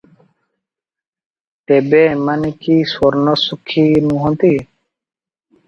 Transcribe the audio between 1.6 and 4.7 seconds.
ତେବେ ଏମାନେ କି ପୂର୍ଣ୍ଣ ସୁଖୀ ନୁହନ୍ତି?